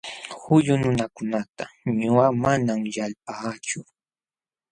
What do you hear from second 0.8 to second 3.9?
nunakunata ñuqaqa manam yalpaachu.